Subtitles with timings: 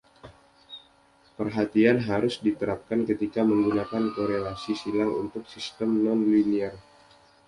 [1.37, 6.73] Perhatian harus diterapkan ketika menggunakan korelasi silang untuk sistem non-linier.